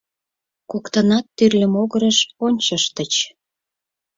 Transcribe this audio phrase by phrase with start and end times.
[0.71, 3.13] Коктынат тӱрлӧ могырыш ончыштыч.